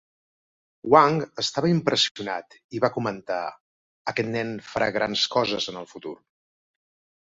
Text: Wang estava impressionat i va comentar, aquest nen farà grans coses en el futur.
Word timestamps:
Wang 0.93 1.19
estava 1.43 1.69
impressionat 1.73 2.57
i 2.79 2.83
va 2.87 2.91
comentar, 2.97 3.39
aquest 4.15 4.33
nen 4.35 4.59
farà 4.75 4.93
grans 5.01 5.31
coses 5.39 5.75
en 5.75 5.83
el 5.87 5.91
futur. 5.97 6.21